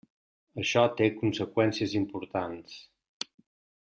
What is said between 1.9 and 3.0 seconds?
importants.